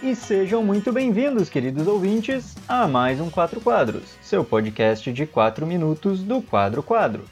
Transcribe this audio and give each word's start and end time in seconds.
E 0.00 0.14
sejam 0.14 0.62
muito 0.62 0.92
bem-vindos, 0.92 1.48
queridos 1.48 1.88
ouvintes, 1.88 2.54
a 2.68 2.86
mais 2.86 3.20
um 3.20 3.28
Quatro 3.28 3.60
Quadros, 3.60 4.16
seu 4.22 4.44
podcast 4.44 5.12
de 5.12 5.26
4 5.26 5.66
minutos 5.66 6.22
do 6.22 6.40
Quadro 6.40 6.84
Quadro. 6.84 7.24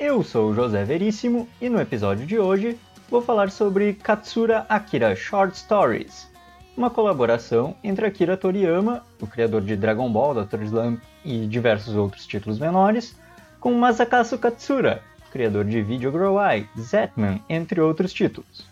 Eu 0.00 0.24
sou 0.24 0.52
José 0.52 0.84
Veríssimo 0.84 1.48
e 1.60 1.68
no 1.68 1.80
episódio 1.80 2.26
de 2.26 2.40
hoje 2.40 2.76
vou 3.08 3.22
falar 3.22 3.52
sobre 3.52 3.92
Katsura 3.92 4.66
Akira 4.68 5.14
Short 5.14 5.56
Stories, 5.56 6.28
uma 6.76 6.90
colaboração 6.90 7.76
entre 7.84 8.04
Akira 8.04 8.36
Toriyama, 8.36 9.04
o 9.20 9.26
criador 9.28 9.60
de 9.60 9.76
Dragon 9.76 10.10
Ball, 10.10 10.44
Dr. 10.44 10.62
Slump 10.62 11.00
e 11.24 11.46
diversos 11.46 11.94
outros 11.94 12.26
títulos 12.26 12.58
menores, 12.58 13.16
com 13.60 13.72
Masakazu 13.74 14.38
Katsura, 14.38 15.00
criador 15.30 15.64
de 15.64 15.80
Video 15.80 16.10
Grow 16.10 16.36
Eye, 16.44 16.68
Zetman, 16.76 17.40
entre 17.48 17.80
outros 17.80 18.12
títulos. 18.12 18.71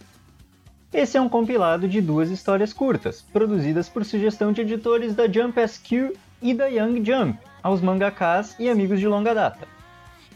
Esse 0.92 1.16
é 1.16 1.20
um 1.20 1.28
compilado 1.28 1.86
de 1.86 2.00
duas 2.00 2.30
histórias 2.30 2.72
curtas, 2.72 3.24
produzidas 3.32 3.88
por 3.88 4.04
sugestão 4.04 4.50
de 4.50 4.62
editores 4.62 5.14
da 5.14 5.30
Jump 5.30 5.60
SQ 5.60 6.14
e 6.42 6.52
da 6.52 6.66
Young 6.66 7.04
Jump, 7.04 7.38
aos 7.62 7.80
mangakas 7.80 8.56
e 8.58 8.68
amigos 8.68 8.98
de 8.98 9.06
longa 9.06 9.32
data. 9.32 9.68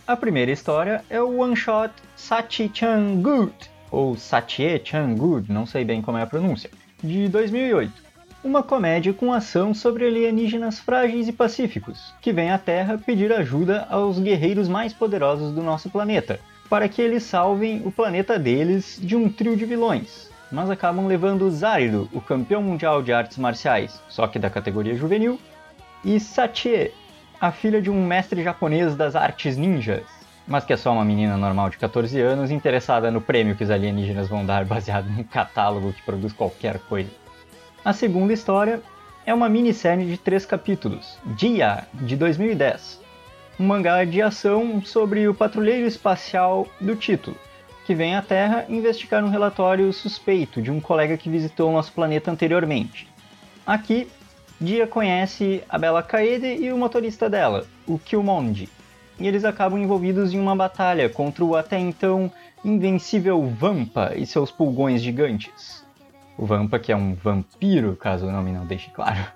A 0.07 0.17
primeira 0.17 0.53
história 0.53 1.05
é 1.11 1.21
o 1.21 1.41
one-shot 1.41 1.93
Sachi-chan 2.15 3.21
Good, 3.21 3.53
ou 3.91 4.17
Satie-chan 4.17 5.17
Good, 5.17 5.51
não 5.51 5.67
sei 5.67 5.85
bem 5.85 6.01
como 6.01 6.19
é 6.19 6.23
a 6.23 6.27
pronúncia, 6.27 6.71
de 7.03 7.27
2008. 7.29 7.93
Uma 8.45 8.63
comédia 8.63 9.13
com 9.13 9.33
ação 9.33 9.75
sobre 9.75 10.07
alienígenas 10.07 10.79
frágeis 10.79 11.27
e 11.27 11.33
pacíficos, 11.33 12.15
que 12.23 12.33
vem 12.33 12.53
à 12.53 12.59
Terra 12.59 12.97
pedir 12.97 13.33
ajuda 13.33 13.89
aos 13.91 14.21
guerreiros 14.21 14.69
mais 14.69 14.93
poderosos 14.93 15.53
do 15.53 15.65
nosso 15.65 15.91
planeta, 15.91 16.39
para 16.71 16.89
que 16.89 17.03
eles 17.03 17.25
salvem 17.25 17.83
o 17.85 17.91
planeta 17.91 18.39
deles 18.39 19.01
de 19.03 19.17
um 19.17 19.29
trio 19.29 19.57
de 19.57 19.65
vilões, 19.65 20.33
mas 20.55 20.71
acabam 20.71 21.09
levando 21.09 21.51
Zarido, 21.51 22.09
o 22.13 22.21
campeão 22.21 22.63
mundial 22.63 23.03
de 23.03 23.13
artes 23.13 23.39
marciais, 23.39 24.01
só 24.09 24.29
que 24.29 24.39
da 24.39 24.49
categoria 24.49 24.95
juvenil, 24.95 25.39
e 26.05 26.21
Satie, 26.21 26.93
a 27.41 27.51
filha 27.51 27.83
de 27.83 27.91
um 27.91 28.07
mestre 28.07 28.41
japonês 28.41 28.95
das 28.95 29.17
artes 29.17 29.57
ninjas, 29.57 30.05
mas 30.47 30.65
que 30.65 30.73
é 30.73 30.77
só 30.77 30.93
uma 30.93 31.05
menina 31.05 31.37
normal 31.37 31.71
de 31.71 31.79
14 31.79 32.21
anos 32.21 32.53
interessada 32.53 33.11
no 33.11 33.21
prêmio 33.21 33.57
que 33.57 33.65
os 33.65 33.71
alienígenas 33.71 34.29
vão 34.29 34.47
dar 34.47 34.65
baseado 34.65 35.11
num 35.11 35.25
catálogo 35.25 35.93
que 35.93 36.03
produz 36.03 36.33
qualquer 36.33 36.79
coisa. 36.79 37.11
A 37.85 37.93
segunda 37.93 38.33
história 38.33 38.81
é 39.27 39.35
uma 39.35 39.49
minissérie 39.49 40.07
de 40.07 40.17
três 40.17 40.47
capítulos, 40.47 41.19
Dia, 41.37 41.85
de 41.95 42.15
2010, 42.15 43.01
um 43.59 43.67
mangá 43.67 44.05
de 44.05 44.23
ação 44.23 44.81
sobre 44.85 45.27
o 45.27 45.35
patrulheiro 45.35 45.89
espacial 45.89 46.69
do 46.81 46.95
título, 46.95 47.37
que 47.85 47.95
vem 47.95 48.15
à 48.15 48.23
Terra 48.23 48.65
investigar 48.69 49.23
um 49.23 49.29
relatório 49.29 49.93
suspeito 49.93 50.63
de 50.63 50.71
um 50.71 50.81
colega 50.81 51.17
que 51.17 51.31
visitou 51.31 51.73
nosso 51.73 51.93
planeta 51.93 52.31
anteriormente. 52.31 53.09
Aqui, 53.67 54.09
Dia 54.61 54.87
conhece 54.87 55.63
a 55.69 55.77
Bela 55.77 56.03
Kaede 56.03 56.47
e 56.47 56.73
o 56.73 56.79
motorista 56.79 57.29
dela, 57.29 57.67
o 57.87 57.99
Killmonger, 57.99 58.69
e 59.19 59.27
eles 59.27 59.45
acabam 59.45 59.79
envolvidos 59.79 60.33
em 60.33 60.39
uma 60.39 60.55
batalha 60.55 61.09
contra 61.09 61.45
o 61.45 61.57
até 61.57 61.79
então 61.79 62.31
invencível 62.65 63.45
Vampa 63.47 64.13
e 64.17 64.25
seus 64.25 64.51
pulgões 64.51 65.03
gigantes. 65.03 65.85
O 66.39 66.47
Vampa, 66.47 66.79
que 66.79 66.93
é 66.93 66.97
um 66.97 67.15
vampiro, 67.15 67.97
caso 67.97 68.27
o 68.27 68.33
nome 68.33 68.53
não 68.53 68.65
deixe 68.65 68.91
claro. 68.91 69.27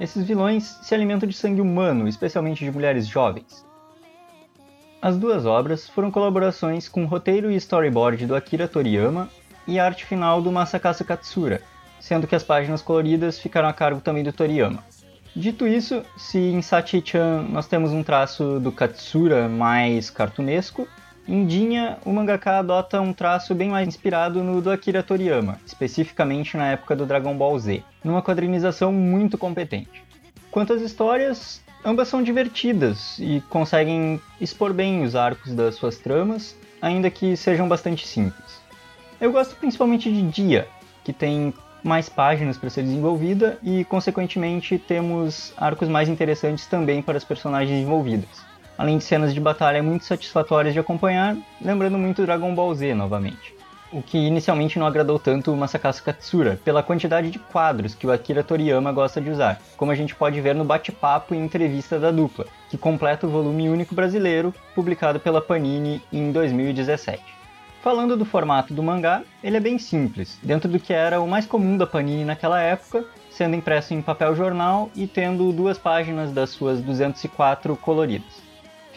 Esses 0.00 0.24
vilões 0.24 0.78
se 0.80 0.94
alimentam 0.94 1.28
de 1.28 1.34
sangue 1.34 1.60
humano, 1.60 2.06
especialmente 2.06 2.64
de 2.64 2.70
mulheres 2.70 3.06
jovens. 3.06 3.66
As 5.00 5.16
duas 5.16 5.46
obras 5.46 5.88
foram 5.88 6.10
colaborações 6.10 6.88
com 6.88 7.04
roteiro 7.04 7.52
e 7.52 7.56
storyboard 7.56 8.26
do 8.26 8.34
Akira 8.34 8.66
Toriyama 8.66 9.28
e 9.64 9.78
arte 9.78 10.04
final 10.04 10.42
do 10.42 10.50
Masakazu 10.50 11.04
Katsura, 11.04 11.62
sendo 12.00 12.26
que 12.26 12.34
as 12.34 12.42
páginas 12.42 12.82
coloridas 12.82 13.38
ficaram 13.38 13.68
a 13.68 13.72
cargo 13.72 14.00
também 14.00 14.24
do 14.24 14.32
Toriyama. 14.32 14.82
Dito 15.36 15.68
isso, 15.68 16.02
se 16.16 16.38
em 16.38 16.60
Sachi-chan 16.60 17.46
nós 17.48 17.68
temos 17.68 17.92
um 17.92 18.02
traço 18.02 18.58
do 18.58 18.72
Katsura 18.72 19.48
mais 19.48 20.10
cartunesco, 20.10 20.88
em 21.28 21.46
Dinha 21.46 21.98
o 22.04 22.12
mangaka 22.12 22.58
adota 22.58 23.00
um 23.00 23.12
traço 23.12 23.54
bem 23.54 23.70
mais 23.70 23.86
inspirado 23.86 24.42
no 24.42 24.60
do 24.60 24.68
Akira 24.68 25.02
Toriyama, 25.02 25.60
especificamente 25.64 26.56
na 26.56 26.72
época 26.72 26.96
do 26.96 27.06
Dragon 27.06 27.36
Ball 27.36 27.56
Z, 27.56 27.84
numa 28.02 28.20
quadrinização 28.20 28.92
muito 28.92 29.38
competente. 29.38 30.02
Quanto 30.50 30.72
às 30.72 30.82
histórias, 30.82 31.62
ambas 31.84 32.08
são 32.08 32.22
divertidas 32.22 33.18
e 33.18 33.42
conseguem 33.48 34.20
expor 34.40 34.72
bem 34.72 35.04
os 35.04 35.14
arcos 35.14 35.54
das 35.54 35.74
suas 35.74 35.98
tramas, 35.98 36.56
ainda 36.80 37.10
que 37.10 37.36
sejam 37.36 37.68
bastante 37.68 38.06
simples. 38.06 38.60
Eu 39.20 39.32
gosto 39.32 39.56
principalmente 39.56 40.10
de 40.10 40.22
Dia, 40.22 40.68
que 41.04 41.12
tem 41.12 41.52
mais 41.82 42.08
páginas 42.08 42.56
para 42.56 42.70
ser 42.70 42.82
desenvolvida 42.82 43.58
e, 43.62 43.84
consequentemente, 43.84 44.78
temos 44.78 45.52
arcos 45.56 45.88
mais 45.88 46.08
interessantes 46.08 46.66
também 46.66 47.02
para 47.02 47.16
as 47.16 47.24
personagens 47.24 47.82
envolvidas. 47.82 48.46
Além 48.76 48.98
de 48.98 49.04
cenas 49.04 49.34
de 49.34 49.40
batalha 49.40 49.82
muito 49.82 50.04
satisfatórias 50.04 50.72
de 50.72 50.80
acompanhar, 50.80 51.36
lembrando 51.60 51.98
muito 51.98 52.24
Dragon 52.24 52.54
Ball 52.54 52.74
Z 52.74 52.94
novamente 52.94 53.57
o 53.92 54.02
que 54.02 54.18
inicialmente 54.18 54.78
não 54.78 54.86
agradou 54.86 55.18
tanto 55.18 55.52
o 55.52 55.56
Masakazu 55.56 56.02
Katsura, 56.02 56.60
pela 56.64 56.82
quantidade 56.82 57.30
de 57.30 57.38
quadros 57.38 57.94
que 57.94 58.06
o 58.06 58.12
Akira 58.12 58.44
Toriyama 58.44 58.92
gosta 58.92 59.20
de 59.20 59.30
usar, 59.30 59.60
como 59.76 59.90
a 59.90 59.94
gente 59.94 60.14
pode 60.14 60.40
ver 60.40 60.54
no 60.54 60.64
bate-papo 60.64 61.34
e 61.34 61.38
entrevista 61.38 61.98
da 61.98 62.10
dupla, 62.10 62.46
que 62.68 62.76
completa 62.76 63.26
o 63.26 63.30
volume 63.30 63.68
único 63.68 63.94
brasileiro, 63.94 64.54
publicado 64.74 65.18
pela 65.18 65.40
Panini 65.40 66.02
em 66.12 66.30
2017. 66.30 67.22
Falando 67.82 68.16
do 68.16 68.24
formato 68.24 68.74
do 68.74 68.82
mangá, 68.82 69.22
ele 69.42 69.56
é 69.56 69.60
bem 69.60 69.78
simples, 69.78 70.38
dentro 70.42 70.68
do 70.68 70.80
que 70.80 70.92
era 70.92 71.20
o 71.20 71.28
mais 71.28 71.46
comum 71.46 71.76
da 71.76 71.86
Panini 71.86 72.24
naquela 72.24 72.60
época, 72.60 73.04
sendo 73.30 73.56
impresso 73.56 73.94
em 73.94 74.02
papel 74.02 74.34
jornal 74.34 74.90
e 74.94 75.06
tendo 75.06 75.52
duas 75.52 75.78
páginas 75.78 76.32
das 76.32 76.50
suas 76.50 76.80
204 76.80 77.76
coloridas 77.76 78.47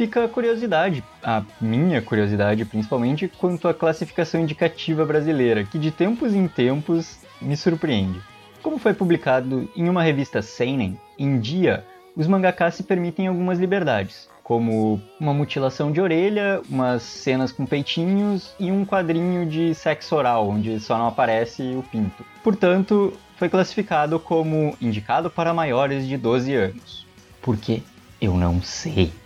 fica 0.02 0.26
a 0.26 0.28
curiosidade, 0.28 1.04
a 1.22 1.44
minha 1.62 2.02
curiosidade 2.02 2.66
principalmente, 2.66 3.28
quanto 3.28 3.68
à 3.68 3.74
classificação 3.74 4.42
indicativa 4.42 5.06
brasileira, 5.06 5.64
que 5.64 5.78
de 5.78 5.92
tempos 5.92 6.34
em 6.34 6.48
tempos 6.48 7.20
me 7.40 7.56
surpreende. 7.56 8.20
Como 8.64 8.80
foi 8.80 8.96
publicado 8.96 9.70
em 9.76 9.88
uma 9.88 10.02
revista 10.02 10.42
Seinen, 10.42 11.00
em 11.20 11.40
dia, 11.40 11.86
os 12.16 12.26
mangakas 12.26 12.74
se 12.74 12.82
permitem 12.82 13.28
algumas 13.28 13.60
liberdades, 13.60 14.28
como 14.44 15.00
uma 15.20 15.36
mutilação 15.36 15.92
de 15.92 16.02
orelha, 16.02 16.64
umas 16.68 17.04
cenas 17.04 17.52
com 17.52 17.64
peitinhos 17.64 18.56
e 18.60 18.72
um 18.72 18.84
quadrinho 18.84 19.46
de 19.46 19.76
sexo 19.76 20.16
oral, 20.16 20.50
onde 20.50 20.80
só 20.80 20.98
não 20.98 21.06
aparece 21.06 21.62
o 21.76 21.84
pinto. 21.84 22.26
Portanto, 22.44 23.14
foi 23.38 23.50
classificado 23.50 24.20
como 24.20 24.76
indicado 24.82 25.30
para 25.30 25.54
maiores 25.54 26.08
de 26.08 26.18
12 26.18 26.56
anos. 26.56 27.06
Por 27.40 27.56
quê? 27.56 27.84
Eu 28.20 28.36
não 28.36 28.64
sei. 28.64 29.21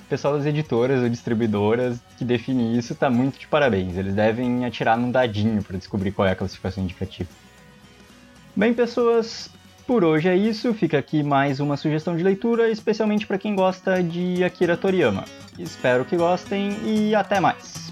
O 0.00 0.04
pessoal 0.04 0.36
das 0.36 0.46
editoras 0.46 1.02
ou 1.02 1.08
distribuidoras 1.08 1.98
que 2.16 2.24
define 2.24 2.76
isso 2.78 2.94
tá 2.94 3.10
muito 3.10 3.38
de 3.38 3.46
parabéns. 3.46 3.96
Eles 3.96 4.14
devem 4.14 4.64
atirar 4.64 4.96
num 4.96 5.10
dadinho 5.10 5.62
para 5.62 5.76
descobrir 5.76 6.12
qual 6.12 6.26
é 6.26 6.32
a 6.32 6.36
classificação 6.36 6.82
indicativa. 6.82 7.28
Bem, 8.56 8.74
pessoas, 8.74 9.50
por 9.86 10.04
hoje 10.04 10.28
é 10.28 10.36
isso. 10.36 10.74
Fica 10.74 10.98
aqui 10.98 11.22
mais 11.22 11.60
uma 11.60 11.76
sugestão 11.76 12.16
de 12.16 12.22
leitura, 12.22 12.70
especialmente 12.70 13.26
para 13.26 13.38
quem 13.38 13.54
gosta 13.54 14.02
de 14.02 14.42
Akira 14.42 14.76
Toriyama. 14.76 15.24
Espero 15.58 16.04
que 16.04 16.16
gostem 16.16 16.76
e 16.84 17.14
até 17.14 17.40
mais! 17.40 17.87